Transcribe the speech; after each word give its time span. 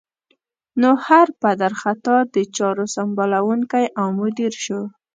نو 0.81 0.89
هر 1.07 1.27
پدر 1.41 1.71
خطا 1.81 2.17
د 2.35 2.35
چارو 2.57 2.85
سمبالوونکی 2.95 3.85
او 3.99 4.07
مدیر 4.19 4.53
شو. 4.63 4.81